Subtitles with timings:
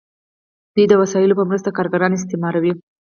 [0.73, 2.73] دوی د وسایلو په مرسته کارګران استثماروي.